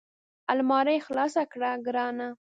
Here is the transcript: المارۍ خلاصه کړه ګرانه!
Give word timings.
المارۍ 0.51 0.97
خلاصه 1.07 1.41
کړه 1.51 1.71
ګرانه! 1.85 2.27